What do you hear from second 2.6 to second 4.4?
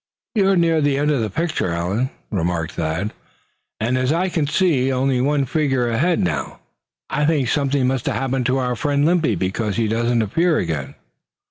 Thad; "and as I